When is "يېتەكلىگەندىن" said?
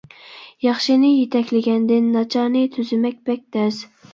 1.11-2.09